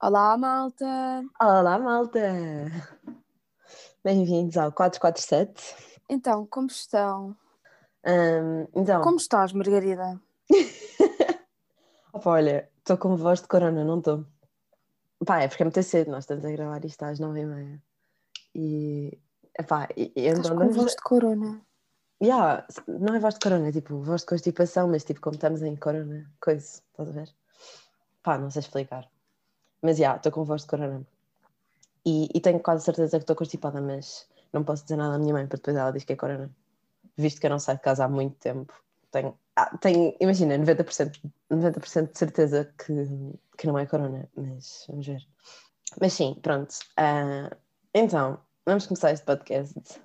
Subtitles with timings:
[0.00, 1.24] Olá, malta!
[1.42, 2.20] Olá, malta!
[4.04, 5.74] Bem-vindos ao 447.
[6.08, 7.36] Então, como estão?
[8.06, 10.20] Ahm, então, Como estás, Margarida?
[12.12, 14.24] opa, olha, estou com voz de corona, não estou.
[15.26, 17.82] Pá, é porque é muito cedo, nós estamos a gravar isto às nove e meia.
[18.54, 19.20] E,
[19.58, 21.60] epá, e, e então com voz de corona.
[22.22, 25.60] Yeah, não é voz de corona, é tipo voz de constipação, mas tipo como estamos
[25.60, 27.34] em corona, coisa, estás a ver?
[28.22, 29.10] Pá, não sei explicar.
[29.82, 31.06] Mas já, estou com voz de corona.
[32.04, 35.32] E, e tenho quase certeza que estou constipada, mas não posso dizer nada à minha
[35.32, 36.50] mãe, porque depois ela diz que é corona.
[37.16, 38.72] Visto que eu não saio de casa há muito tempo.
[39.10, 41.20] Tenho, ah, tenho imagina, 90%,
[41.50, 42.94] 90 de certeza que,
[43.56, 45.26] que não é corona, mas vamos ver.
[46.00, 46.74] Mas sim, pronto.
[46.96, 47.50] Ah,
[47.94, 50.00] então, vamos começar este podcast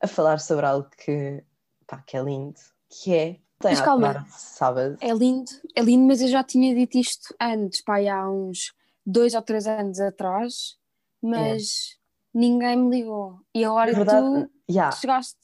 [0.00, 1.42] a falar sobre algo que,
[1.86, 4.26] pá, que é lindo, que é tem Mas calma.
[4.28, 4.98] sábado.
[5.00, 8.74] É lindo, é lindo, mas eu já tinha dito isto antes, pá, há uns
[9.04, 10.78] dois ou três anos atrás,
[11.20, 11.98] mas
[12.32, 13.40] ninguém me ligou.
[13.54, 15.38] E agora Na verdade, tu yeah, chegaste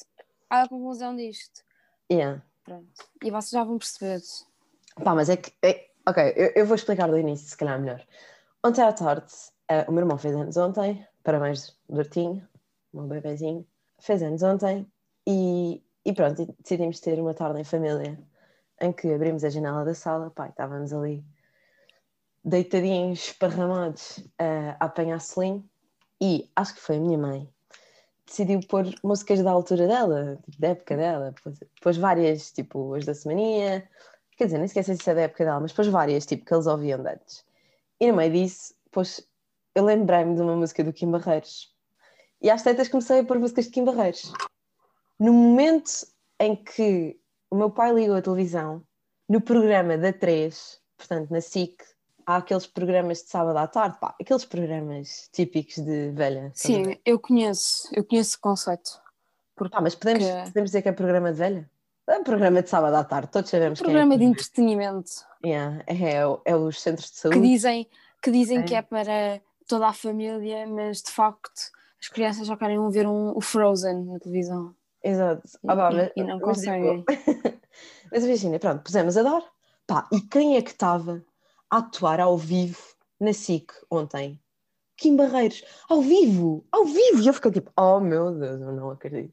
[0.49, 1.63] à conclusão disto.
[2.11, 2.43] yeah.
[2.65, 2.91] Pronto.
[3.25, 4.21] E vocês já vão perceber.
[5.03, 5.53] Pá, mas é que.
[5.63, 8.05] é- ok, eu, eu vou explicar do início, se calhar melhor.
[8.65, 9.33] Ontem à tarde,
[9.69, 12.47] eh, o meu irmão fez anos ontem, parabéns, Dortinho,
[12.93, 13.67] o meu bebezinho,
[13.99, 14.87] fez anos ontem
[15.27, 18.19] e, e pronto, decidimos ter uma tarde em família
[18.81, 21.25] em que abrimos a janela da sala, pá, estávamos ali
[22.45, 25.69] deitadinhos, esparramados a apanhar selim
[26.21, 27.49] e acho que foi a minha mãe
[28.31, 31.35] decidiu pôr músicas da altura dela, tipo, da época dela,
[31.83, 33.89] pôs, várias, tipo as da Semaninha,
[34.37, 36.67] quer dizer, nem sei se é da época dela, mas pôs várias, tipo, que eles
[36.67, 37.45] ouviam antes.
[37.99, 39.29] E no meio disso, pôs,
[39.75, 41.75] eu lembrei-me de uma música do Kim Barreiros.
[42.41, 44.33] E às tantas comecei a pôr músicas de Kim Barreiros.
[45.19, 46.07] No momento
[46.39, 48.83] em que o meu pai ligou a televisão,
[49.29, 51.83] no programa da 3, portanto na SIC,
[52.27, 56.51] há aqueles programas de sábado à tarde, pá, aqueles programas típicos de velha.
[56.55, 59.01] Sim, eu conheço, eu conheço o conceito.
[59.57, 61.71] Porque Pá, mas podemos, Que- podemos dizer que é programa de velha?
[62.09, 64.19] É um programa de sábado à tarde, todos sabemos quem programa é.
[64.19, 65.11] de entretenimento
[65.45, 67.41] Yeah, é, é, é os centros de que saúde.
[67.41, 67.89] dizem,
[68.23, 68.63] que, dizem É.
[68.63, 71.51] que é para toda a família, mas de facto
[72.01, 74.75] as crianças já querem ver um, o Frozen na televisão.
[75.05, 75.47] Exato.
[75.63, 77.05] E- Ah, pá, e- mas, e não mas, conseguem.
[78.11, 79.43] mas imagina, pronto, pusemos a dar.
[79.87, 81.23] Pá, e quem é que estava
[81.71, 82.83] a atuar ao vivo
[83.19, 84.41] na SIC ontem?
[84.97, 87.23] Kim Barreiros, ao vivo, ao vivo!
[87.23, 89.33] E eu fiquei tipo, oh meu Deus, eu não acredito.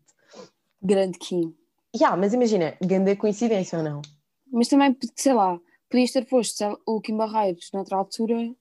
[0.81, 1.53] Grande Kim.
[1.95, 4.01] Yeah, mas imagina, grande coincidência ou não?
[4.49, 5.59] Mas também, sei lá,
[5.89, 8.55] podias ter posto lá, o Kim Barreiros noutra altura,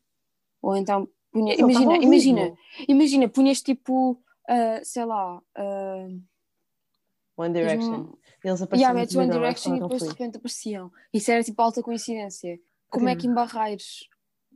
[0.62, 2.56] ou então punha, imagina, imagina,
[2.88, 6.08] imagina, punhas tipo, ah, sei lá, ah,
[7.36, 8.14] One Direction.
[8.42, 10.90] Eles yeah, apareciam metes no One Direction e depois de repente apareciam.
[11.12, 12.58] Isso era tipo alta coincidência.
[12.90, 14.08] Como é que Kim Barreiros,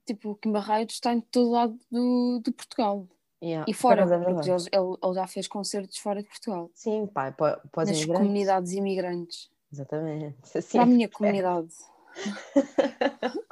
[0.06, 3.06] tipo, Kim Barreiros está em todo lado do, de Portugal
[3.42, 7.06] Yeah, e fora, acaso é porque ele, ele- já fez concertos fora de Portugal, Sim,
[7.06, 8.12] para os nas imigrantes.
[8.18, 9.50] comunidades imigrantes.
[9.72, 10.36] Exatamente.
[10.58, 11.68] Assim Para a é que minha se comunidade.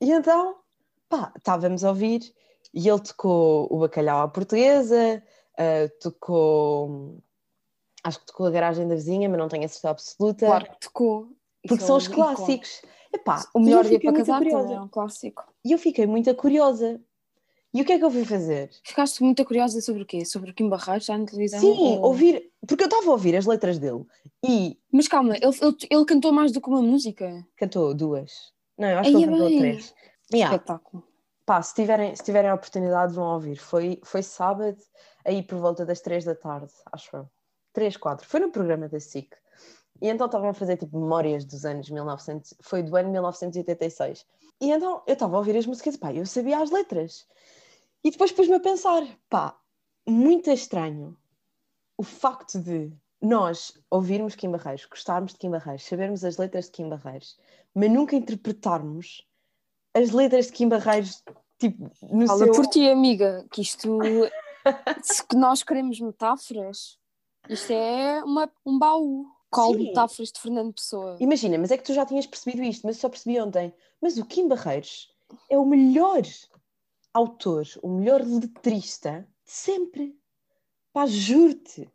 [0.00, 0.56] E então,
[1.08, 2.20] pá, estávamos a ouvir
[2.72, 5.22] e ele tocou o bacalhau à portuguesa,
[5.58, 7.18] ah, tocou.
[8.04, 10.46] Acho que tocou a garagem da vizinha, mas não tenho a certeza absoluta.
[10.46, 11.28] Claro que tocou.
[11.66, 12.60] porque são é os um ícone.
[13.12, 14.72] Epá, O melhor dia para casar curiosa.
[14.74, 15.44] é um clássico.
[15.64, 17.00] E eu fiquei muito curiosa.
[17.74, 18.70] E o que é que eu fui fazer?
[18.84, 20.24] Ficaste muito curiosa sobre o quê?
[20.24, 21.60] Sobre o Kim Barreiros, está na televisão?
[21.60, 24.04] Sim, ou- ouvir, porque eu estava a ouvir as letras dele
[24.42, 27.46] e Mas calma, ele, ele, ele cantou mais do que uma música.
[27.56, 28.32] cantou duas.
[28.78, 29.58] Não, eu acho que Aí ele é cantou bem.
[29.58, 29.94] três.
[30.32, 30.56] Yeah.
[30.56, 31.04] Espetáculo.
[31.44, 33.56] Pá, se tiverem, se tiverem a oportunidade, vão ouvir.
[33.56, 34.78] Foi, foi sábado,
[35.24, 37.28] aí por volta das três da tarde, acho eu.
[37.72, 38.26] Três, quatro.
[38.26, 39.28] Foi no programa da SIC.
[40.00, 44.26] E então estavam a fazer tipo memórias dos anos 1900, foi do ano 1986.
[44.60, 47.26] E então eu estava a ouvir as músicas e pá, eu sabia as letras.
[48.04, 49.58] E depois pus-me a pensar, pá,
[50.06, 51.16] muito estranho
[51.98, 56.72] o facto de nós ouvirmos Kim Barreiros, gostarmos de Kim Barreiros, sabermos as letras de
[56.72, 57.38] Kim Barreiros,
[57.74, 59.26] mas nunca interpretarmos
[59.94, 61.22] as letras de Kim Barreiros
[61.58, 62.52] tipo no Fala seu...
[62.52, 63.98] por ti, amiga, que isto.
[65.02, 66.98] se nós queremos metáforas,
[67.48, 69.26] isto é uma, um baú.
[69.54, 69.84] Sim.
[69.84, 71.16] metáforas de Fernando Pessoa.
[71.20, 73.72] Imagina, mas é que tu já tinhas percebido isto, mas eu só percebi ontem.
[74.00, 75.14] Mas o Kim Barreiros
[75.48, 76.22] é o melhor
[77.12, 80.18] autor, o melhor letrista de sempre.
[80.92, 81.90] Pá, juro-te.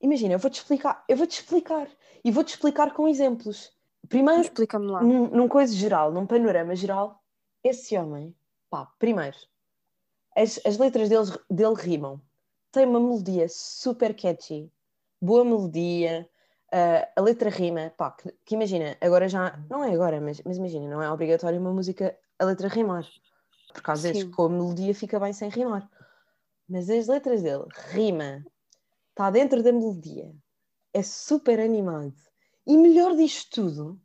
[0.00, 1.88] Imagina, eu vou-te explicar, eu vou-te explicar.
[2.24, 3.72] E vou-te explicar com exemplos.
[4.08, 5.02] Primeiro, Explica-me lá.
[5.02, 7.22] num, num coisa geral, num panorama geral,
[7.62, 8.34] esse homem,
[8.68, 9.36] pá, primeiro,
[10.36, 12.20] as, as letras deles, dele rimam.
[12.70, 14.70] Tem uma melodia super catchy,
[15.20, 16.28] boa melodia,
[16.72, 20.56] ah, a letra rima, pá, que, que imagina, agora já, não é agora, mas, mas
[20.56, 23.06] imagina, não é obrigatório uma música a letra rimar.
[23.72, 24.30] Porque às vezes Sim.
[24.30, 25.88] com a melodia fica bem sem rimar.
[26.68, 28.44] Mas as letras dele, rima,
[29.10, 30.34] está dentro da melodia,
[30.94, 32.14] é super animado.
[32.66, 34.00] E melhor disto tudo,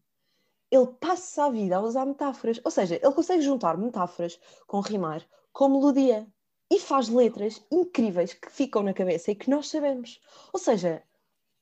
[0.70, 2.60] ele passa a vida a usar metáforas.
[2.64, 6.28] Ou seja, ele consegue juntar metáforas com rimar, com melodia.
[6.70, 10.20] E faz letras incríveis que ficam na cabeça e que nós sabemos.
[10.52, 11.02] Ou seja,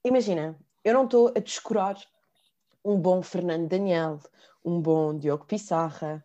[0.03, 1.97] imagina, eu não estou a descurar
[2.83, 4.19] um bom Fernando Daniel,
[4.63, 6.23] um bom Diogo Pissarra,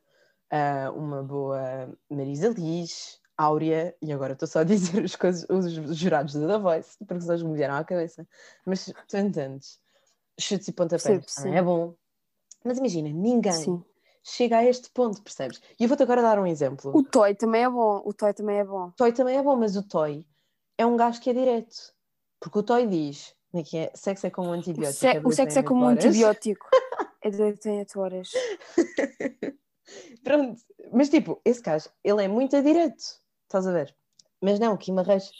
[0.50, 5.96] ah, uma boa Marisa Liz, Áurea, e agora estou só a dizer as coisas, os
[5.96, 8.28] jurados da The Voice, porque os me vieram à cabeça.
[8.66, 9.80] Mas tu entendes?
[10.38, 11.54] Chutes e pontapés sim.
[11.54, 11.94] é bom.
[12.62, 13.84] Mas imagina, ninguém Sim.
[14.22, 15.62] chega a este ponto, percebes?
[15.78, 16.94] E eu vou-te agora dar um exemplo.
[16.94, 18.02] O Toy também é bom.
[18.04, 18.88] O Toy também é bom.
[18.88, 20.26] O Toy também é bom, mas o Toy
[20.76, 21.94] é um gajo que é direto.
[22.38, 23.91] Porque o Toy diz, como é que é?
[23.94, 25.00] Sexo é como um O, antibiótico.
[25.00, 26.67] se- é o dois sexo é como um antibiótico.
[27.23, 28.31] É 8 em 8 horas.
[30.25, 30.61] Pronto,
[30.91, 33.02] mas tipo, esse gajo, ele é muito direto,
[33.43, 33.94] estás a ver?
[34.41, 35.31] Mas não, o Kim Arraes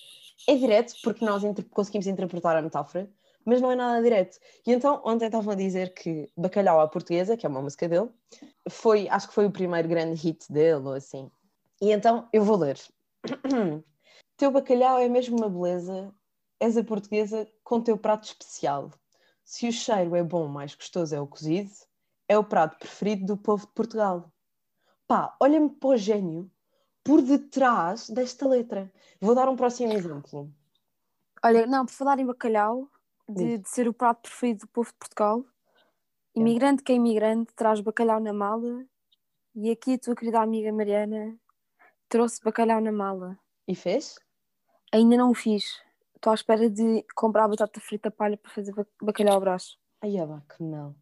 [0.47, 3.09] é direto porque nós inter- conseguimos interpretar a metáfora,
[3.47, 4.39] mas não é nada direto.
[4.67, 8.11] E então, ontem estavam a dizer que Bacalhau à Portuguesa, que é uma música dele,
[8.69, 11.31] foi, acho que foi o primeiro grande hit dele, ou assim.
[11.81, 12.79] E então, eu vou ler.
[14.37, 16.12] Teu bacalhau é mesmo uma beleza,
[16.61, 18.91] és a portuguesa com teu prato especial.
[19.43, 21.71] Se o cheiro é bom, mais gostoso é o cozido,
[22.29, 24.31] é o prato preferido do povo de Portugal.
[25.09, 26.49] Pá, olha-me para o gênio
[27.03, 28.93] por detrás desta letra.
[29.21, 30.53] Vou dar um próximo exemplo.
[31.43, 32.89] Olha, não, por falar em bacalhau,
[33.29, 35.45] de, de ser o prato preferido do povo de Portugal,
[36.37, 38.85] imigrante que é imigrante traz bacalhau na mala
[39.55, 41.37] e aqui a tua querida amiga Mariana
[42.09, 43.39] trouxe bacalhau na mala.
[43.67, 44.19] E fez?
[44.93, 45.65] Ainda não o fiz.
[46.20, 49.78] Estou à espera de comprar batata frita palha para fazer ba- bacalhau ao braço.
[50.02, 50.94] Ai, aba, que não.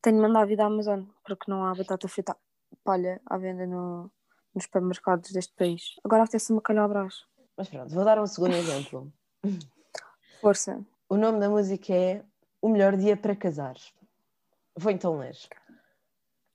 [0.00, 2.34] Tenho de mandar a vida à Amazon, porque não há batata frita
[2.82, 4.10] palha à venda no,
[4.54, 5.96] nos supermercados deste país.
[6.02, 7.08] Agora apetece um bacalhau ao.
[7.58, 9.12] Mas pronto, vou dar um segundo exemplo.
[10.40, 10.82] Força.
[11.10, 12.24] O nome da música é
[12.62, 13.76] O Melhor Dia para Casar.
[14.76, 15.36] Vou então ler.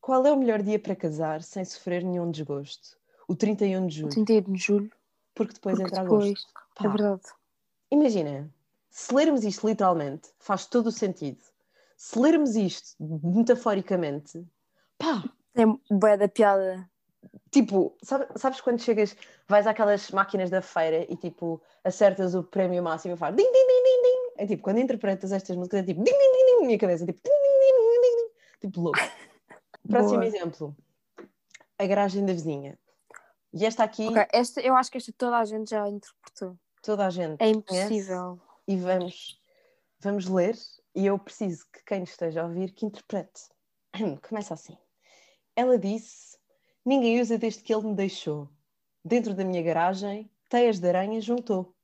[0.01, 2.97] Qual é o melhor dia para casar sem sofrer nenhum desgosto?
[3.27, 4.91] O 31 de julho, 31 de julho.
[5.35, 6.25] porque depois Porque entra depois.
[6.25, 6.53] agosto.
[6.75, 7.21] Pá, É verdade.
[7.91, 8.49] Imagina,
[8.89, 11.41] se lermos isto literalmente, faz todo o sentido.
[11.97, 14.45] Se lermos isto metaforicamente,
[14.97, 16.89] pá, Tem bué da piada.
[17.51, 19.15] tipo, sabe- sabes quando chegas,
[19.47, 23.51] vais àquelas máquinas da feira e tipo, acertas o prémio máximo e faz ding, ding,
[23.67, 24.31] ding, ding, ding.
[24.37, 27.29] É tipo, quando interpretas estas músicas, é tipo, ding, ding, ding, minha cabeça, tipo, ding,
[27.31, 28.31] ding, ding, ding,
[28.61, 28.99] tipo, louco.
[29.87, 30.25] Próximo Boa.
[30.25, 30.77] exemplo,
[31.77, 32.77] a garagem da vizinha.
[33.51, 36.55] E esta aqui, Ok, esta, eu acho que esta toda a gente já interpretou.
[36.81, 38.39] Toda a gente É impossível.
[38.67, 39.41] e vamos,
[39.99, 40.55] vamos ler
[40.95, 43.49] e eu preciso que quem esteja a ouvir que interprete.
[44.27, 44.77] Começa assim.
[45.55, 46.37] Ela disse:
[46.85, 48.49] Ninguém usa desde que ele me deixou.
[49.03, 51.75] Dentro da minha garagem, teias de aranha juntou.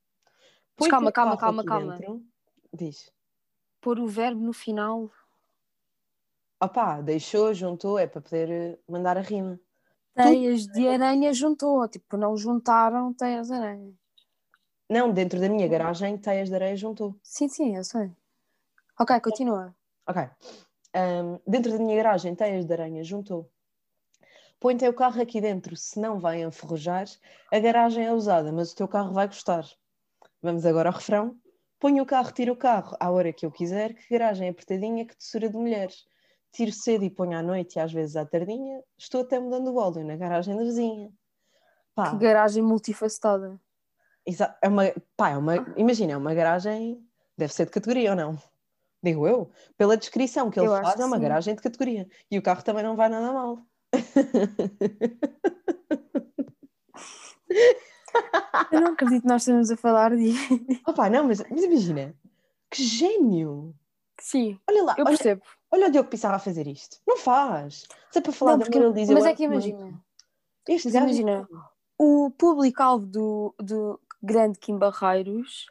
[0.75, 1.97] Põe calma, calma, calma, calma.
[1.97, 2.23] dentro.
[2.73, 3.11] Diz.
[3.79, 5.09] Pôr o verbo no final.
[6.61, 9.59] Opá, deixou, juntou, é para poder eh, mandar a rima.
[10.15, 11.87] Teias de aranha juntou.
[11.87, 13.93] Tipo, não juntaram teias de aranha.
[14.89, 17.15] Não, dentro da minha garagem, teias de areia juntou.
[17.23, 18.11] Sim, sim, eu sei.
[18.99, 19.75] Ok, continua.
[20.07, 20.21] Ok.
[20.93, 23.49] Ahm, dentro da minha garagem, teias de aranha juntou.
[24.59, 27.05] Põe teu carro aqui dentro, se não vai enferrujar.
[27.51, 29.65] A garagem é usada, mas o teu carro vai gostar.
[30.41, 31.35] Vamos agora ao refrão.
[31.79, 35.15] Põe o carro, tira o carro, à hora que eu quiser, que garagem apertadinha, que
[35.15, 36.05] doçura de mulheres.
[36.51, 38.81] Tiro cedo e ponho à noite e às vezes à tardinha.
[38.97, 41.11] Estou até mudando o óleo na garagem da vizinha.
[41.93, 43.59] Pá, Que garagem multifacetada.
[44.61, 44.83] É uma,
[45.15, 46.99] pá, é uma, imagina, é uma garagem,
[47.37, 48.37] deve ser de categoria ou não?
[49.03, 51.21] Digo eu, pela descrição que ele Eu faz, é uma sim.
[51.21, 52.07] garagem de categoria.
[52.31, 53.59] E o carro também não vai nada mal.
[58.71, 60.31] Eu não acredito que nós estamos a falar de.
[60.87, 62.15] Opa, não, mas, mas imagina,
[62.71, 63.75] que gênio!
[64.19, 65.41] Sim, Olha lá, eu olha, percebo.
[65.69, 66.97] olha o Diogo Pissarra a fazer isto.
[67.05, 67.83] Não faz.
[68.09, 70.01] Se é para falar Não, porque- Maria Elisa, mas eu é que imagina.
[70.69, 71.47] Este Mas imagina,
[71.99, 75.67] o público-alvo do, do grande Kim Barreiros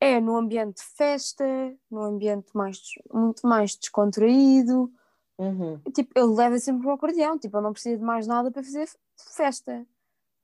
[0.00, 1.44] é no ambiente de festa,
[1.90, 2.78] no ambiente mais,
[3.12, 4.92] muito mais descontraído.
[5.38, 5.80] Uhum.
[5.94, 8.88] Tipo, ele leva sempre o acordeão, tipo, ele não precisa de mais nada para fazer
[9.36, 9.86] festa.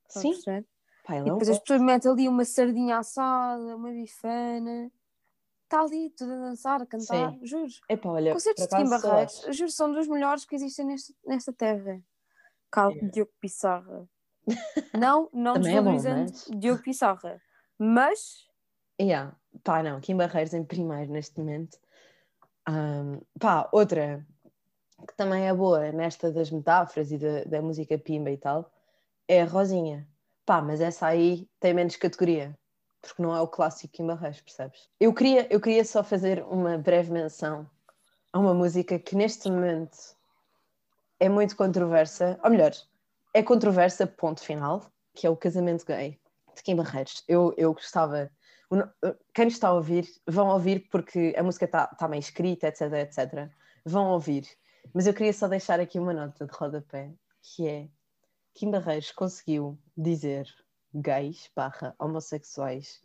[0.09, 0.65] Sim, ele
[1.19, 4.91] E depois as pessoas metem ali uma sardinha assada, uma bifana.
[5.63, 7.39] Está ali tudo a dançar, a cantar, Sim.
[7.45, 7.71] juro.
[7.89, 12.01] Epá, olha, Concertos de Kim Barreiros, juro, são dos melhores que existem neste, nesta terra.
[12.71, 13.09] Cal É.
[13.09, 14.07] Diogo Pissarra.
[14.93, 17.41] Não, não Também é bom, desvalorizando mas- Diogo Pissarra.
[17.77, 18.45] Mas,
[18.99, 19.35] Yeah.
[19.63, 21.77] Pá, não, Kim Barreiros em primeiro neste momento.
[22.65, 24.25] Ahm, pá, outra
[25.07, 28.71] que também é boa nesta das metáforas e da, da música pimba e tal,
[29.27, 30.07] é a Rosinha.
[30.45, 32.57] Pá, mas essa aí tem menos categoria,
[33.01, 34.89] porque não é o clássico Kim Barreiros, percebes?
[34.99, 37.69] Eu queria, eu queria só fazer uma breve menção
[38.31, 39.97] a uma música que neste momento
[41.19, 42.71] é muito controversa, ou melhor,
[43.35, 46.17] é controversa, ponto final, que é o Casamento Gay,
[46.55, 47.21] de Kim Barreiros.
[47.27, 48.31] Eu, eu gostava,
[49.33, 53.51] quem está a ouvir, vão ouvir porque a música está tá bem escrita, etc, etc.
[53.83, 54.47] Vão ouvir.
[54.93, 57.11] Mas eu queria só deixar aqui uma nota de rodapé,
[57.41, 57.89] que é
[58.53, 60.47] Kim Barreiros conseguiu dizer
[60.93, 63.01] gays barra homossexuais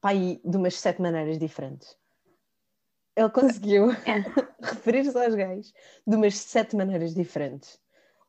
[0.00, 1.96] pá, aí de umas sete maneiras diferentes.
[3.16, 4.22] Ele conseguiu é.
[4.62, 5.72] referir-se aos gays
[6.06, 7.80] de umas sete maneiras diferentes.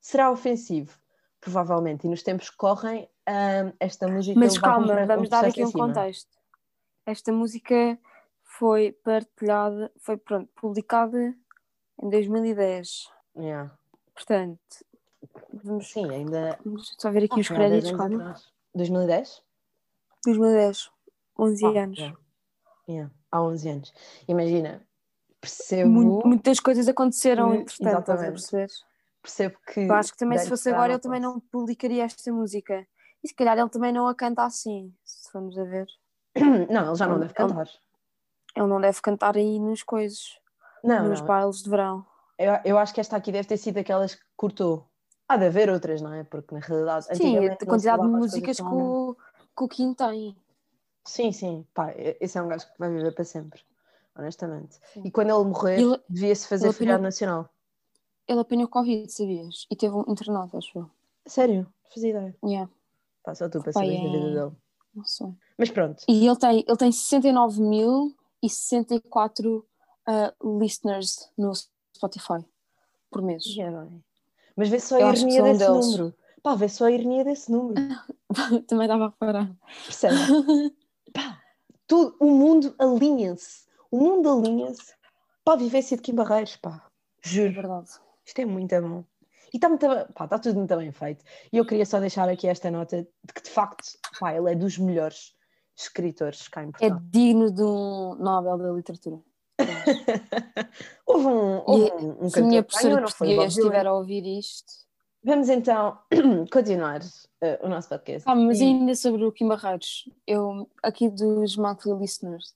[0.02, 0.98] Será ofensivo?
[1.40, 2.06] Provavelmente.
[2.06, 4.40] E nos tempos que correm, um, esta música.
[4.40, 6.30] Mas calma, vamos dar aqui um contexto.
[7.06, 7.98] Esta música
[8.44, 11.34] foi partilhada, foi pronto, publicada
[12.02, 13.10] em 2010.
[13.38, 13.72] Yeah.
[14.14, 14.60] Portanto,
[15.54, 16.58] vamos, Sim, ainda.
[16.66, 18.36] Vamos só ver aqui ah, os créditos, calma.
[18.74, 19.44] 2010?
[20.26, 20.90] 2010,
[21.38, 21.98] 11 ah, anos.
[21.98, 22.18] Yeah.
[22.90, 23.12] Yeah.
[23.32, 23.94] Há 11 anos.
[24.28, 24.82] Imagina,
[25.40, 25.90] percebo.
[26.26, 28.70] muitas coisas aconteceram, entretanto, estás a perceber?
[29.28, 29.82] Percebo que.
[29.82, 32.88] Eu acho que também, se fosse agora, eu também não publicaria esta música.
[33.22, 35.86] E se calhar ele também não a canta assim, se formos a ver.
[36.70, 37.68] Não, ele já não deve cantar.
[38.56, 40.40] Ele não deve cantar aí nos coisas.
[40.84, 41.10] Não.
[41.10, 41.28] Nos não.
[41.28, 42.06] bailes de verão.
[42.38, 44.88] Eu, eu acho que esta aqui deve ter sido aquelas que cortou.
[45.28, 46.24] Há de haver outras, não é?
[46.24, 47.08] Porque na realidade.
[47.18, 49.16] Sim, a quantidade de músicas que o,
[49.58, 50.38] que o Kim tem.
[51.04, 51.66] Sim, sim.
[51.74, 53.60] Pá, esse é um gajo que vai viver para sempre,
[54.16, 54.78] honestamente.
[54.94, 55.02] Sim.
[55.06, 57.50] E quando ele morrer, ele, devia-se fazer feriado nacional.
[58.28, 59.66] Ele apanhou Covid, sabias?
[59.72, 60.90] E teve um internado, acho eu.
[61.26, 61.68] Sério?
[61.94, 62.36] Fazia ideia.
[62.44, 62.72] Yeah.
[63.24, 64.00] Pá, só tu para saber é...
[64.00, 64.56] a vida dele.
[64.94, 65.28] Não sei.
[65.58, 66.04] Mas pronto.
[66.08, 69.66] E ele tem, ele tem 69 mil e 64
[70.08, 71.54] uh, listeners no
[71.96, 72.46] Spotify
[73.12, 73.46] por mês.
[73.46, 73.88] Yeah,
[74.56, 75.86] Mas vê só a ironia desse deles.
[75.86, 76.16] número.
[76.44, 77.80] Pá, vê só a ironia desse número.
[78.68, 79.56] Também estava a reparar.
[79.86, 80.16] Percebe?
[81.14, 81.42] Pá,
[82.20, 83.66] o mundo alinha-se.
[83.90, 84.94] O mundo alinha-se
[85.44, 86.86] para a vivência de Kim Barreiros, pá.
[87.22, 87.48] Juro.
[87.48, 87.90] É verdade.
[88.28, 89.06] Isto é muito bom.
[89.54, 91.24] E está, muito, pá, está tudo muito bem feito.
[91.52, 94.56] E eu queria só deixar aqui esta nota de que, de facto, pá, ele é
[94.56, 95.34] dos melhores
[95.76, 96.98] escritores cá em Portugal.
[96.98, 99.22] É digno de um Nobel da Literatura.
[101.08, 104.86] houve um, houve um, um Se a minha professora portuguesa estiver a ouvir isto...
[105.24, 105.98] Vamos então
[106.52, 108.24] continuar uh, o nosso podcast.
[108.30, 108.66] Ah, mas e...
[108.66, 112.56] ainda sobre o Kim Barreiros, eu, aqui dos monthly listeners,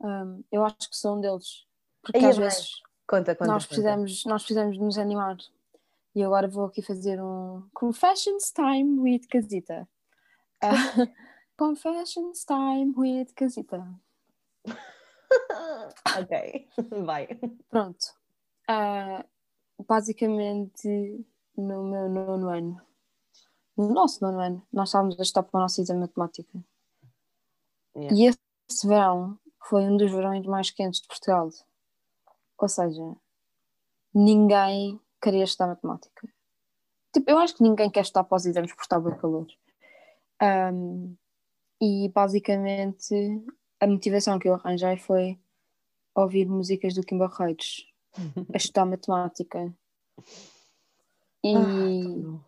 [0.00, 1.66] um, eu acho que sou um deles.
[2.02, 2.70] Porque Aí às vezes
[3.08, 5.36] conta, conta, nós, precisamos, nós precisamos nos animar.
[6.14, 9.88] E agora vou aqui fazer um Confessions Time with Casita.
[10.62, 10.68] Uh,
[11.56, 13.86] confessions Time with Casita.
[16.18, 16.68] ok,
[17.04, 17.28] vai.
[17.70, 18.06] Pronto.
[18.68, 19.24] Uh,
[19.86, 21.24] basicamente,
[21.56, 22.82] no meu nono ano,
[23.76, 26.58] no nosso nono ano, nós estávamos a estudar para o nosso exame de matemática.
[27.96, 28.16] Yeah.
[28.16, 31.50] E esse verão foi um dos verões mais quentes de Portugal.
[32.58, 33.16] Ou seja,
[34.14, 36.28] ninguém queria estudar matemática.
[37.12, 39.46] Tipo, eu acho que ninguém quer estudar para os exames por estar bem calor.
[40.42, 41.16] Um,
[41.80, 43.14] e basicamente
[43.80, 45.38] a motivação que eu arranjei foi
[46.14, 47.86] ouvir músicas do Kim Barreiros,
[48.52, 49.72] a estudar matemática.
[51.44, 52.40] E, ah,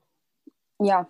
[0.83, 1.09] yeah,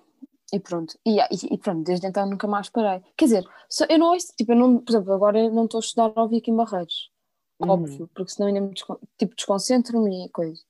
[0.52, 0.99] e pronto.
[1.07, 1.19] E,
[1.54, 3.02] e, pronto, desde então nunca mais parei.
[3.16, 3.45] Quer dizer,
[3.88, 6.40] eu não ouço, tipo, eu não, por exemplo, agora não estou a estudar a ouvir
[6.42, 6.57] Kim
[7.61, 7.71] Uhum.
[7.71, 8.73] Óbvio, porque senão ainda me
[9.19, 10.61] tipo, desconcentro-me e coisa.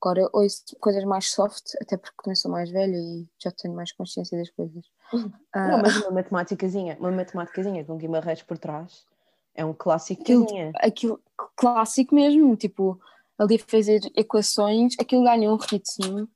[0.00, 3.92] Agora ouço coisas mais soft, até porque também sou mais velha e já tenho mais
[3.92, 4.84] consciência das coisas.
[5.12, 5.32] Uhum.
[5.54, 9.04] Não, mas uma matemáticazinha, uma matemáticazinha com Guimarães por trás
[9.54, 10.22] é um clássico.
[10.22, 11.20] Aquilo, aquilo
[11.56, 12.98] clássico mesmo, tipo,
[13.36, 16.28] ali a fazer equações, aquilo ganha um ritmo.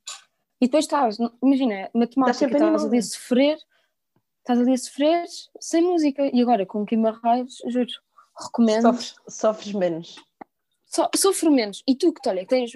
[0.59, 3.57] E depois estás, imagina, matemática, estás ali a sofrer,
[4.39, 5.25] estás ali a sofrer
[5.59, 6.29] sem música.
[6.33, 7.91] E agora com Guimarães, juro,
[8.37, 8.81] recomendo.
[8.81, 10.15] Sofres, sofres menos
[10.93, 11.83] so, sofro menos.
[11.87, 12.71] E tu que, olha, tens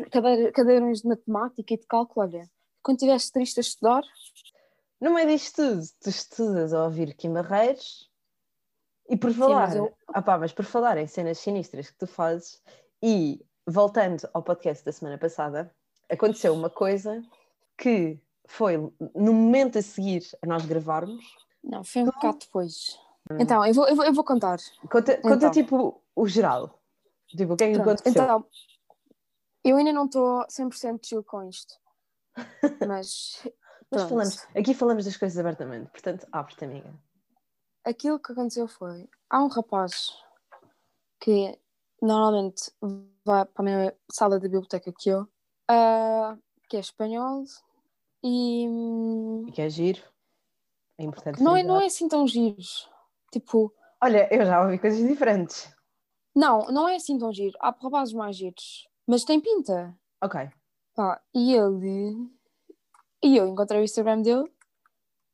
[0.54, 2.50] cadernos de matemática e de cálculo, olha,
[2.82, 4.04] quando estiveste triste a estudar...
[5.00, 8.10] Não é disto tudo, tu estudas a ouvir Kim Barreiros
[9.08, 9.98] e por falar, Sim, mas, eu...
[10.08, 12.60] ah, pá, mas por falar em cenas sinistras que tu fazes
[13.02, 15.72] e voltando ao podcast da semana passada,
[16.10, 17.22] aconteceu uma coisa
[17.78, 18.78] que foi
[19.14, 21.24] no momento a seguir a nós gravarmos.
[21.64, 22.14] Não, foi um tu...
[22.14, 23.00] bocado depois.
[23.32, 23.38] Hum.
[23.40, 24.58] Então, eu vou, eu vou, eu vou contar.
[24.90, 25.52] Conta, conta então.
[25.52, 26.80] tipo o geral.
[27.28, 28.12] Tipo, o que é que aconteceu?
[28.12, 28.46] Então,
[29.64, 31.76] eu ainda não estou 100% chill com isto.
[32.88, 33.48] Mas.
[33.90, 36.94] Mas falamos, aqui falamos das coisas abertamente, portanto, abre-te, amiga.
[37.86, 40.12] Aquilo que aconteceu foi: há um rapaz
[41.22, 41.58] que
[42.02, 42.70] normalmente
[43.26, 46.38] vai para a mesma sala da biblioteca que eu, uh,
[46.70, 47.46] que é espanhol
[48.22, 48.66] e.
[49.48, 50.02] E que é giro.
[50.98, 51.42] É importante.
[51.42, 52.90] Não é, não é assim tão giros.
[53.32, 55.74] Tipo, Olha, eu já ouvi coisas diferentes.
[56.36, 57.58] não, não é assim tão giro.
[57.60, 58.88] Há rapazes mais giros.
[59.08, 59.98] Mas tem pinta.
[60.22, 60.50] Ok.
[60.96, 62.30] Pá, e ele.
[63.24, 64.52] E eu encontrei o Instagram dele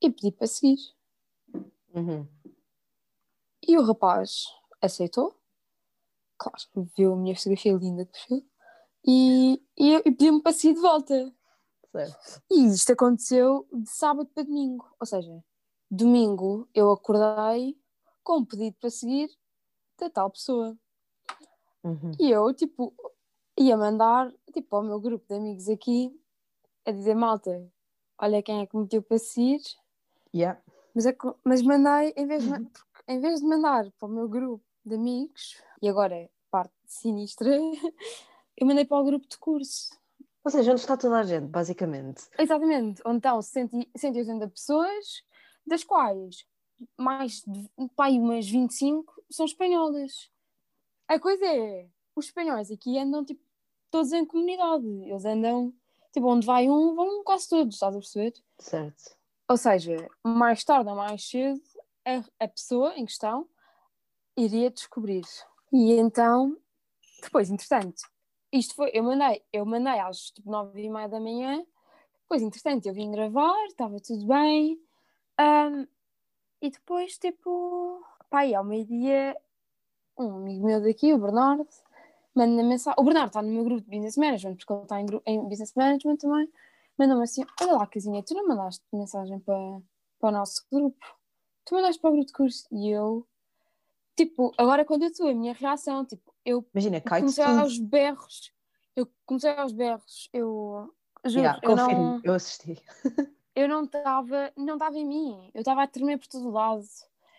[0.01, 0.77] e pedi para seguir.
[1.93, 2.27] Uhum.
[3.67, 4.45] E o rapaz
[4.81, 5.33] aceitou.
[6.37, 8.45] Claro, viu a minha fotografia linda de perfil.
[9.05, 11.33] E, e, e pediu-me para seguir de volta.
[11.91, 12.41] Certo.
[12.51, 14.85] E isto aconteceu de sábado para domingo.
[14.99, 15.43] Ou seja,
[15.89, 17.77] domingo eu acordei
[18.23, 19.29] com um pedido para seguir
[19.99, 20.77] da tal pessoa.
[21.83, 22.11] Uhum.
[22.19, 22.93] E eu, tipo,
[23.57, 26.17] ia mandar, tipo, ao meu grupo de amigos aqui,
[26.85, 27.71] a dizer, malta,
[28.17, 29.61] olha quem é que me meteu para seguir.
[30.33, 30.59] Yeah.
[30.95, 34.27] Mas, é mas mandei, em vez, de, porque em vez de mandar para o meu
[34.27, 37.49] grupo de amigos, e agora é parte sinistra,
[38.57, 39.97] eu mandei para o grupo de curso.
[40.43, 42.23] Ou seja, onde está toda a gente, basicamente.
[42.37, 45.23] Exatamente, onde estão 100 180 pessoas,
[45.65, 46.45] das quais
[46.97, 50.29] mais de pai, umas 25 são espanholas.
[51.07, 53.41] A coisa é, os espanhóis aqui andam tipo
[53.91, 55.71] todos em comunidade, eles andam,
[56.11, 58.33] tipo, onde vai um, vão quase todos, estás a perceber?
[58.57, 59.15] Certo.
[59.47, 61.61] Ou seja, mais tarde ou mais cedo,
[62.03, 63.47] a, a pessoa em questão
[64.35, 65.23] iria descobrir.
[65.71, 66.57] E então,
[67.21, 68.01] depois, entretanto,
[68.51, 71.63] isto foi, eu mandei, eu mandei às tipo, nove e meia da manhã,
[72.21, 74.79] depois, entretanto, eu vim gravar, estava tudo bem,
[75.37, 75.85] ahm,
[76.63, 79.35] e depois, tipo, pá, aí ao meio-dia,
[80.17, 81.67] um amigo meu daqui, o Bernardo,
[82.33, 85.05] manda mensagem, o Bernardo está no meu grupo de Business Management, porque ele está em,
[85.25, 86.49] em Business Management também,
[86.97, 89.81] mandou-me assim, olha lá, Casinha, tu não mandaste mensagem para,
[90.19, 91.05] para o nosso grupo?
[91.65, 92.65] Tu mandaste para o grupo de curso?
[92.71, 93.27] E eu,
[94.15, 97.59] tipo, agora quando eu estou, a minha reação, tipo, eu Imagina, comecei tudo.
[97.59, 98.53] aos berros,
[98.95, 102.81] eu comecei aos berros, eu juro, Yeah, eu confirmo, não eu assisti.
[103.55, 106.83] eu não estava não estava em mim, eu estava a tremer por todo lado,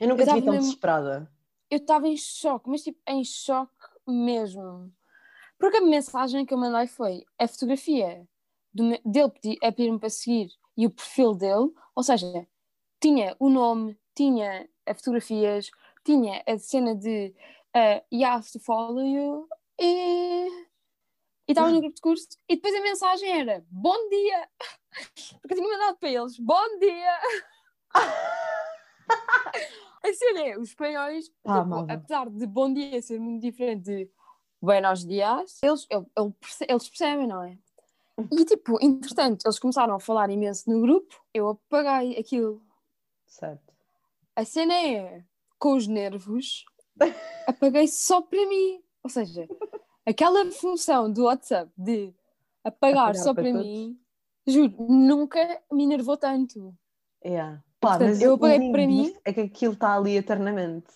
[0.01, 1.31] Eu nunca Eu te vi tão desesperada.
[1.71, 3.73] eu estava em choque, mas tipo, em choque
[4.07, 4.93] mesmo.
[5.59, 8.29] Porque a mensagem que eu mandei foi a fotografia
[8.75, 12.47] do dele pedi- a pedir-me para seguir e o perfil dele, ou seja,
[13.01, 15.71] tinha o nome, tinha as fotografias,
[16.05, 17.35] tinha a cena de
[17.77, 19.49] uh, you have to follow you.
[19.81, 20.49] E
[21.49, 22.29] e estava no grupo de curso.
[22.49, 24.49] E depois a mensagem era bom dia
[25.41, 27.19] porque eu tinha mandado para eles bom dia
[30.03, 34.11] a cena é, os espanhóis Ah, tipo, apesar de bom dia ser muito diferente de
[34.61, 35.87] buenos dias eles,
[36.69, 37.59] eles percebem, não é?
[38.31, 42.63] E tipo, entretanto, eles começaram a falar imenso no grupo, eu apaguei aquilo.
[43.27, 43.75] Certo.
[44.37, 45.25] A cena é,
[45.59, 46.65] com os nervos,
[47.47, 48.81] apaguei só para mim.
[49.03, 49.49] Ou seja,
[50.07, 52.15] aquela função do WhatsApp de
[52.63, 53.99] apagar, Apagar só para para, mim,
[54.47, 56.75] juro, nunca me enervou tanto.
[57.25, 57.63] Yeah.
[57.81, 59.15] Pá, Portanto, mas eu apaguei para mim.
[59.25, 60.93] É que aquilo está ali eternamente.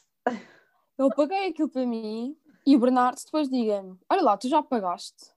[0.96, 5.32] Eu apaguei aquilo para mim e o Bernardo depois diga-me: Olha lá, tu já apagaste?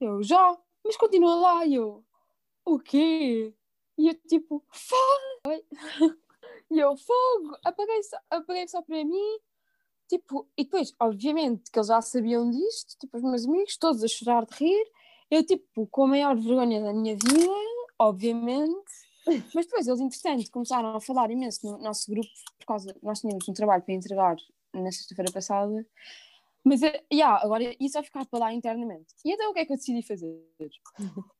[0.00, 1.66] Eu já, mas continua lá.
[1.66, 2.04] E eu:
[2.64, 3.54] O quê?
[3.98, 5.64] E eu tipo: Fogo!
[6.70, 7.56] E eu: Fogo!
[7.64, 9.38] Apaguei só, apaguei só para mim.
[10.08, 14.08] Tipo, e depois, obviamente, que eles já sabiam disto, tipo, os meus amigos, todos a
[14.08, 14.84] chorar de rir.
[15.32, 17.50] Eu, tipo, com a maior vergonha da minha vida,
[17.98, 18.92] obviamente.
[19.54, 23.48] Mas depois eles, entretanto, começaram a falar imenso no nosso grupo, por causa nós tínhamos
[23.48, 24.36] um trabalho para entregar
[24.74, 25.86] na sexta-feira passada.
[26.62, 29.06] Mas, eh, yeah, agora isso vai ficar para lá internamente.
[29.24, 30.38] E então o que é que eu decidi fazer?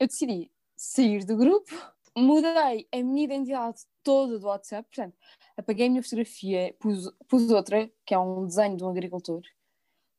[0.01, 1.71] Eu decidi sair do grupo,
[2.17, 5.19] mudei a minha identidade toda do WhatsApp, portanto,
[5.55, 9.43] apaguei a minha fotografia, pus, pus outra, que é um desenho de um agricultor.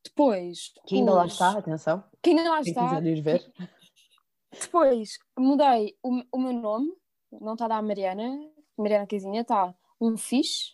[0.04, 0.74] Depois.
[0.86, 2.04] Que ainda lá pus- está, atenção.
[2.22, 2.90] Que ainda lá Quem está.
[2.90, 3.54] quiser ir ver.
[4.52, 6.94] Depois mudei o, o meu nome,
[7.32, 8.30] não está da Mariana,
[8.78, 10.74] Mariana Casinha, está um fixe,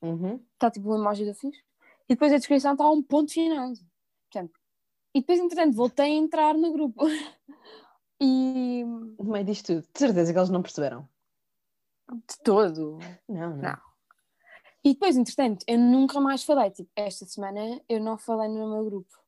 [0.00, 0.44] Uhum.
[0.54, 1.60] está tipo uma imagem do fixe,
[2.08, 3.72] e depois a descrição está um ponto final.
[4.30, 4.58] Portanto,
[5.14, 7.04] e depois, entretanto, voltei a entrar no grupo.
[8.20, 9.82] e No meio disto tudo.
[9.92, 11.08] De certeza que eles não perceberam.
[12.10, 12.98] de todo.
[13.28, 13.56] Não, não.
[13.58, 13.78] Não.
[14.84, 16.70] E depois, entretanto, eu nunca mais falei.
[16.70, 19.22] Tipo, esta semana eu não falei no meu grupo.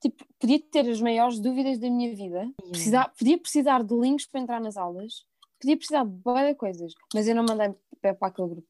[0.00, 2.52] Tipo, podia ter as maiores dúvidas da minha vida.
[2.68, 5.26] Precisar, podia precisar de links para entrar nas aulas.
[5.60, 6.92] Podia precisar de várias coisas.
[7.12, 8.68] Mas eu não mandei para, para aquele grupo.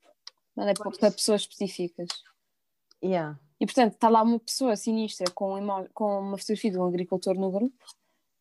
[0.57, 2.09] Mandei para, para pessoas específicas.
[3.03, 3.39] Yeah.
[3.61, 7.35] E, portanto, está lá uma pessoa sinistra com, uma, com uma fotografia de um agricultor
[7.35, 7.85] no grupo.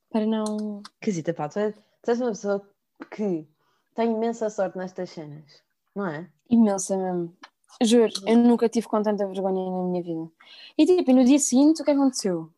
[0.10, 0.82] Para não...
[1.02, 2.70] Casita, pá, tu és, tu és uma pessoa
[3.10, 3.48] que
[3.96, 5.64] tem imensa sorte nestas cenas,
[5.96, 6.30] não é?
[6.50, 7.36] Imensa mesmo.
[7.82, 10.30] Juro, eu nunca tive com tanta vergonha na minha vida.
[10.78, 12.50] E tipo, e no dia seguinte, o que aconteceu?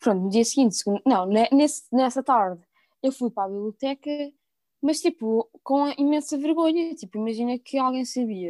[0.00, 2.60] Pronto, no dia seguinte, segundo- não, ne- nesse, nessa tarde,
[3.02, 4.10] eu fui para a biblioteca
[4.82, 6.94] mas tipo, com imensa vergonha.
[6.94, 8.48] Tipo, imagina que alguém sabia.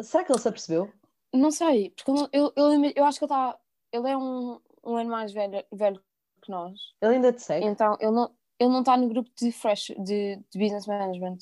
[0.00, 0.90] Será que ele se apercebeu?
[1.34, 3.58] Não sei, porque eu, eu, eu, eu acho que ele está.
[3.92, 6.00] Ele é um, um ano mais velho, velho
[6.40, 6.78] que nós.
[7.02, 7.66] Ele ainda te segue?
[7.66, 11.36] Então, ele não ele não está no grupo de fresh de, de business management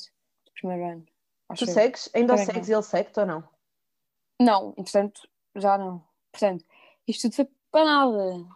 [0.46, 1.06] do primeiro ano.
[1.54, 2.10] Tu segues?
[2.14, 3.44] Ainda o segues ele segue-te ou não?
[4.40, 6.04] Não, entretanto, já não.
[6.32, 6.64] Portanto,
[7.06, 8.46] isto tudo foi para nada.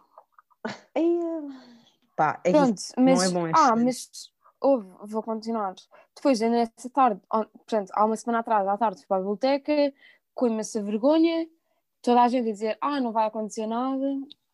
[2.15, 4.09] Pá, é Pronto, mas, não é bom Ah, mas
[4.59, 5.73] houve, vou continuar.
[6.15, 9.93] Depois, nessa tarde, portanto, há uma semana atrás, à tarde, fui para a biblioteca,
[10.33, 11.47] com imensa vergonha,
[12.01, 14.05] toda a gente a dizer, ah, não vai acontecer nada.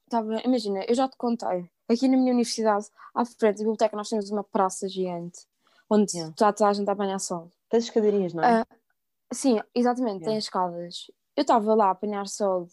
[0.09, 4.09] Tava, imagina, eu já te contei, aqui na minha universidade, à frente da biblioteca, nós
[4.09, 5.47] temos uma praça gigante,
[5.89, 6.31] onde yeah.
[6.31, 7.51] está toda a gente a apanhar sol.
[7.69, 8.61] Tens escadarias, não é?
[8.61, 8.65] Uh,
[9.33, 10.27] sim, exatamente, yeah.
[10.27, 11.11] tem escadas.
[11.35, 12.67] Eu estava lá a apanhar sol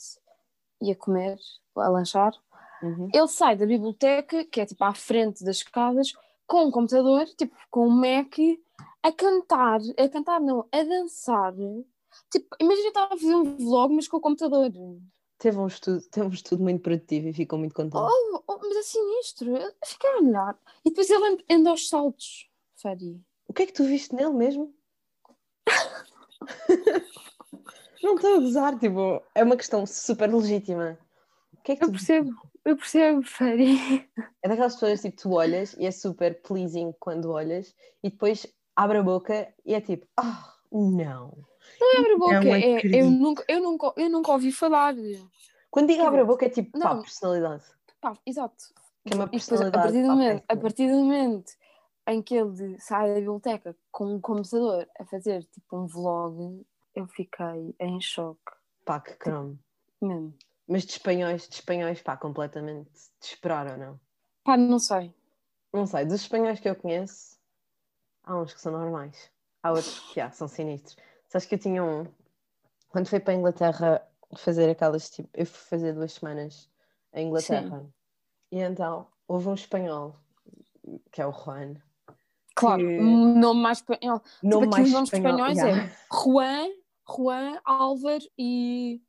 [0.80, 1.38] e a comer,
[1.76, 2.32] a lanchar.
[2.82, 3.08] Uhum.
[3.12, 6.12] Ele sai da biblioteca, que é tipo à frente das escadas,
[6.46, 8.36] com um computador, tipo com um Mac,
[9.02, 11.54] a cantar, a cantar não, a dançar.
[12.30, 14.70] Tipo, imagina estar a fazer um vlog, mas com o computador.
[15.38, 17.96] Teve um estudo, teve um estudo muito produtivo e ficou muito contente.
[17.96, 20.58] Oh, oh mas é sinistro, eu fiquei a olhar.
[20.84, 22.48] E depois ele anda aos saltos,
[22.82, 23.20] Fadi.
[23.48, 24.74] O que é que tu viste nele mesmo?
[28.02, 30.98] não estou a gozar, tipo, é uma questão super legítima.
[31.52, 31.92] O que é que eu tu...
[31.92, 32.32] percebo,
[32.64, 34.08] eu percebo, Fari.
[34.42, 38.98] É daquelas pessoas tipo, tu olhas e é super pleasing quando olhas e depois abre
[38.98, 41.38] a boca e é tipo, ah, oh, não.
[41.80, 44.94] Não é abre a boca, é, eu, nunca, eu, nunca, eu nunca ouvi falar.
[45.70, 47.64] Quando digo abre a boca é tipo, não, pá, personalidade.
[48.00, 48.64] Pá, exato.
[49.06, 49.76] Que é uma personalidade.
[49.76, 51.52] a, partir do momento, a partir do momento
[52.06, 57.06] em que ele sai da biblioteca com um computador a fazer tipo um vlog, eu
[57.06, 58.52] fiquei em choque.
[58.84, 59.54] Pá, que cromo.
[59.54, 60.34] Tipo, mesmo.
[60.66, 64.00] Mas de espanhóis, de espanhóis, pá, completamente desesperaram, não?
[64.44, 65.14] Pá, não sei.
[65.72, 67.38] Não sei, dos espanhóis que eu conheço,
[68.24, 69.30] há uns que são normais.
[69.62, 70.96] Há outros que já, são sinistros.
[71.28, 72.06] Sabes que eu tinha um.
[72.88, 75.28] Quando fui para a Inglaterra fazer aquelas tipo.
[75.32, 76.68] Eu fui fazer duas semanas
[77.14, 77.80] em Inglaterra.
[77.80, 77.92] Sim.
[78.50, 80.16] E então houve um espanhol,
[81.10, 81.76] que é o Juan.
[82.54, 83.00] Claro, que...
[83.00, 84.22] um nome mais espanhol.
[84.42, 85.84] Nome tipo, mais os nomes espanhol, espanhóis é yeah.
[85.84, 86.68] é Juan,
[87.08, 89.00] Juan, Álvaro e.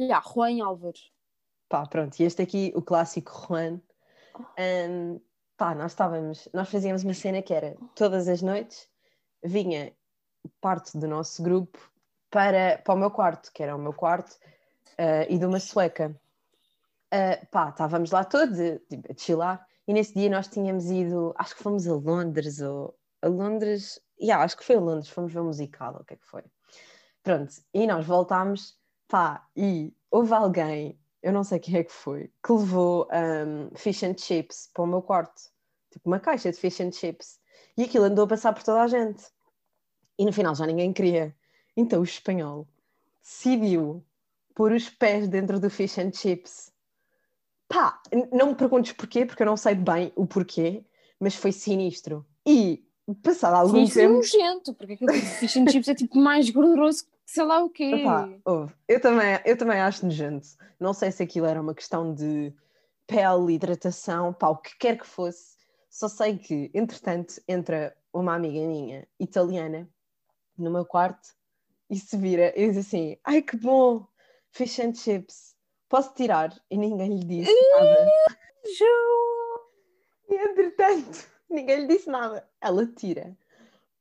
[0.00, 0.98] Yeah, Juan Álvaro.
[1.68, 3.80] Pá, pronto, e este aqui, o clássico Juan.
[4.58, 5.20] Um,
[5.56, 8.88] pá, nós estávamos, nós fazíamos uma cena que era todas as noites
[9.42, 9.92] vinha
[10.60, 11.78] parte do nosso grupo
[12.30, 16.14] para, para o meu quarto, que era o meu quarto, uh, e de uma sueca.
[17.12, 18.58] Uh, pá, estávamos lá todos
[18.88, 22.94] tipo, a chilar, e nesse dia nós tínhamos ido, acho que fomos a Londres, ou
[23.22, 26.16] a Londres, yeah, acho que foi a Londres, fomos ver um musical, o que é
[26.18, 26.44] que foi.
[27.22, 32.30] Pronto, e nós voltámos, pá, e houve alguém, eu não sei quem é que foi,
[32.44, 35.40] que levou um, fish and chips para o meu quarto,
[35.90, 37.40] tipo uma caixa de fish and chips,
[37.74, 39.24] e aquilo andou a passar por toda a gente.
[40.18, 41.34] E no final já ninguém queria.
[41.76, 42.68] Então o espanhol
[43.22, 44.04] decidiu
[44.54, 46.72] pôr os pés dentro do fish and chips.
[47.68, 48.00] Pá,
[48.32, 50.84] não me perguntes porquê, porque eu não sei bem o porquê,
[51.20, 52.26] mas foi sinistro.
[52.46, 52.82] E
[53.22, 54.14] passado algum sinistro tempo.
[54.14, 57.68] Sinistro nojento, porque aquele fish and chips é tipo mais gorduroso que sei lá o
[57.68, 57.84] quê.
[57.84, 58.28] Epá,
[58.88, 60.48] eu, também, eu também acho nojento.
[60.80, 62.54] Não sei se aquilo era uma questão de
[63.06, 65.58] pele, hidratação, pá, o que quer que fosse.
[65.90, 69.88] Só sei que, entretanto, entra uma amiga minha italiana
[70.56, 71.28] no meu quarto
[71.90, 74.06] e se vira e diz assim: Ai que bom,
[74.50, 75.54] fish and chips,
[75.88, 76.54] posso tirar?
[76.70, 78.06] E ninguém lhe disse nada.
[80.28, 82.48] e entretanto, ninguém lhe disse nada.
[82.60, 83.36] Ela tira,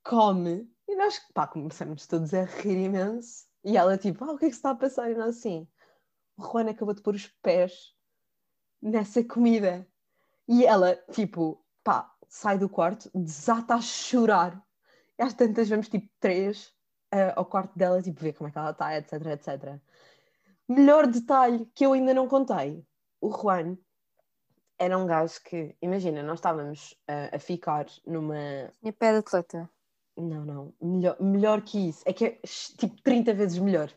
[0.04, 3.46] come e nós pá, começamos todos a rir imenso.
[3.64, 5.12] E ela tipo: ah, O que é que se está a passar?
[5.12, 5.68] E nós assim:
[6.38, 7.94] O Juan acabou de pôr os pés
[8.82, 9.88] nessa comida.
[10.48, 14.66] E ela, tipo, pá, sai do quarto, desata a chorar
[15.18, 16.68] e às tantas vamos tipo três
[17.14, 19.82] uh, ao quarto dela, tipo, ver como é que ela está, etc, etc.
[20.68, 22.84] Melhor detalhe que eu ainda não contei:
[23.22, 23.78] o Juan
[24.78, 28.72] era um gajo que, imagina, nós estávamos uh, a ficar numa.
[28.80, 29.70] Tinha pé de atleta.
[30.16, 32.02] Não, não, melhor, melhor que isso.
[32.06, 32.40] É que é
[32.78, 33.92] tipo 30 vezes melhor.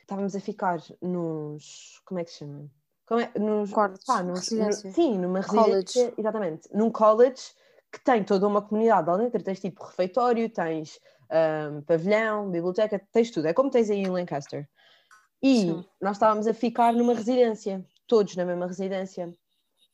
[0.00, 2.00] Estávamos a ficar nos.
[2.04, 2.70] Como é que se chama?
[3.06, 3.32] Como é?
[3.38, 3.70] Nos.
[3.70, 4.04] Quartos.
[4.04, 6.04] Pá, nos, no, sim, numa residência.
[6.04, 6.14] College.
[6.18, 6.68] Exatamente.
[6.74, 7.54] Num college
[7.90, 10.98] que tem toda uma comunidade lá dentro, tens tipo refeitório, tens
[11.30, 14.68] um, pavilhão, biblioteca, tens tudo, é como tens aí em Lancaster.
[15.42, 15.84] E Sim.
[16.00, 19.32] nós estávamos a ficar numa residência, todos na mesma residência,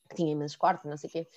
[0.07, 1.27] que tinha imensos quartos, não sei o quê.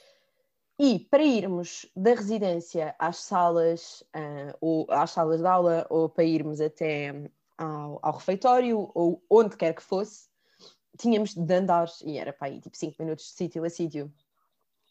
[0.79, 6.25] E para irmos da residência às salas, uh, ou às salas de aula, ou para
[6.25, 10.29] irmos até ao, ao refeitório, ou onde quer que fosse,
[10.99, 14.13] tínhamos de andar, e era para aí tipo 5 minutos de sítio a sítio.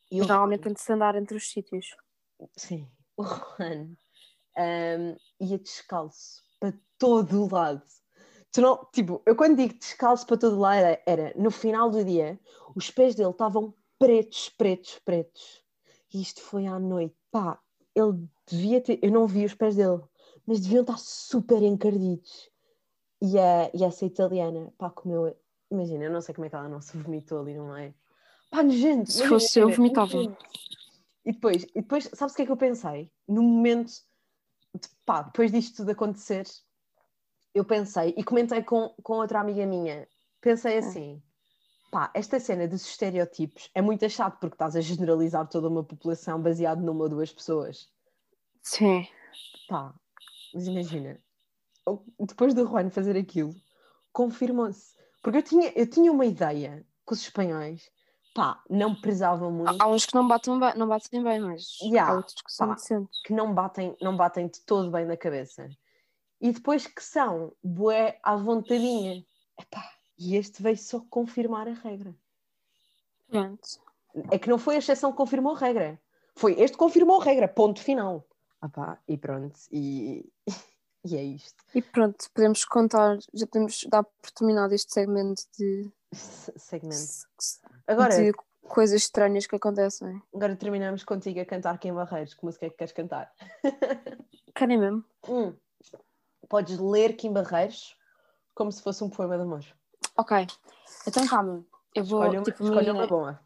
[0.09, 1.95] E Normalmente tem de se andar entre os sítios.
[2.55, 2.87] Sim.
[3.15, 3.95] O Juan
[4.57, 7.83] um, ia descalço para todo o lado.
[8.51, 12.03] Tu não, tipo, eu quando digo descalço para todo lado era, era no final do
[12.03, 12.39] dia,
[12.75, 15.63] os pés dele estavam pretos, pretos, pretos.
[16.13, 17.15] E isto foi à noite.
[17.31, 17.59] Pá,
[17.95, 18.99] ele devia ter.
[19.01, 20.01] Eu não vi os pés dele,
[20.45, 22.49] mas deviam estar super encardidos.
[23.21, 25.35] E, a, e essa italiana, pá, comeu.
[25.69, 27.93] Imagina, eu não sei como é que ela não se vomitou ali, não é?
[28.49, 29.13] Pá, gente.
[29.13, 30.17] Se fosse eu, vomitava.
[31.23, 33.09] E depois, e depois, sabes o que é que eu pensei?
[33.27, 33.93] No momento,
[34.73, 36.45] de, pá, depois disto tudo acontecer,
[37.53, 40.07] eu pensei, e comentei com, com outra amiga minha,
[40.39, 41.21] pensei assim,
[41.91, 46.41] pá, esta cena dos estereótipos é muito chato porque estás a generalizar toda uma população
[46.41, 47.89] baseado numa ou duas pessoas.
[48.63, 49.07] Sim.
[49.67, 49.93] Pá,
[50.53, 51.19] mas imagina,
[52.19, 53.53] depois do Juan fazer aquilo,
[54.11, 54.95] confirmou-se.
[55.21, 57.89] Porque eu tinha, eu tinha uma ideia que os espanhóis,
[58.33, 59.81] pá, não prezavam muito.
[59.81, 62.67] Há uns que não batem bem, não batem bem mas yeah, há outros que são
[62.69, 63.21] pá, decentes.
[63.25, 65.69] Que não batem, não batem de todo bem na cabeça.
[66.41, 69.23] E depois que são, bué à vontadinha.
[69.59, 72.15] Epá, e este veio só confirmar a regra.
[73.29, 73.69] Pronto.
[74.31, 76.01] É que não foi a exceção que confirmou a regra.
[76.35, 78.27] Foi este que confirmou a regra, ponto final.
[78.59, 79.59] Ah pá, e pronto.
[79.71, 80.27] E,
[81.05, 81.63] e é isto.
[81.75, 85.91] E pronto, podemos contar, já podemos dar por terminado este segmento de.
[86.11, 87.27] Segmento.
[87.87, 88.15] Agora.
[88.15, 90.21] De coisas estranhas que acontecem.
[90.33, 92.33] Agora terminamos contigo a cantar Kim Barreiros.
[92.33, 93.31] Que música é que queres cantar?
[94.55, 95.03] Querem mesmo?
[95.27, 95.53] Hum.
[96.51, 97.95] Podes ler Kim Barreiros
[98.53, 99.65] como se fosse um poema de amor.
[100.17, 100.45] Ok,
[101.07, 101.65] então calma.
[101.95, 102.19] Eu vou.
[102.19, 103.39] Escolha uma, tipo, escolha uma boa.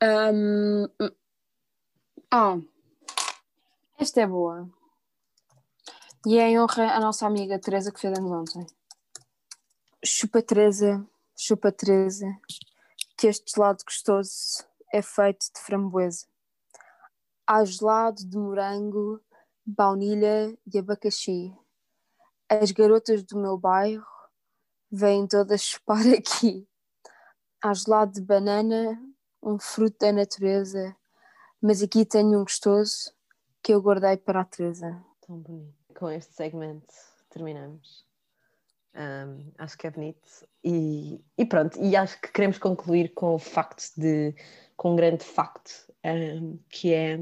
[0.00, 0.88] Um...
[2.32, 2.62] Oh,
[3.98, 4.70] esta é boa.
[6.24, 8.64] E é em honra à nossa amiga Teresa que fez anos ontem.
[10.04, 11.04] Chupa Teresa,
[11.36, 12.26] chupa Teresa,
[13.16, 16.28] que este gelado gostoso é feito de framboesa.
[17.44, 19.20] Há gelado de morango,
[19.66, 21.52] baunilha e abacaxi.
[22.48, 24.06] As garotas do meu bairro
[24.90, 26.66] vêm todas chupar aqui.
[27.62, 28.98] Há gelado de banana,
[29.42, 30.96] um fruto da natureza,
[31.60, 33.12] mas aqui tenho um gostoso
[33.62, 35.04] que eu guardei para a Teresa.
[35.26, 35.74] Tão bonito.
[35.94, 36.94] Com este segmento
[37.28, 38.06] terminamos.
[38.94, 40.46] Um, acho que é bonito.
[40.64, 44.34] E, e, pronto, e acho que queremos concluir com o facto de,
[44.76, 45.70] com um grande facto,
[46.04, 47.18] um, que é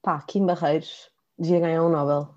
[0.00, 2.34] pá, Kim Barreiros devia ganhar um Nobel.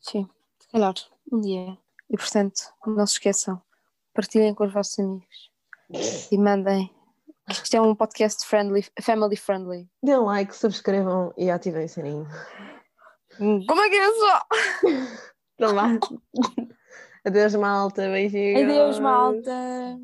[0.00, 0.94] Sim, se calhar,
[1.32, 1.78] um dia.
[2.10, 3.60] E portanto, não se esqueçam,
[4.14, 5.50] partilhem com os vossos amigos
[6.30, 6.90] e mandem.
[7.48, 9.88] Isto é um podcast friendly, family friendly.
[10.02, 12.26] Dêem like, subscrevam e ativem o sininho.
[13.38, 14.42] Como é que é só?
[15.54, 15.90] Então vá.
[17.24, 18.08] Adeus, malta.
[18.08, 18.62] Beijinhos.
[18.62, 20.00] Adeus, malta.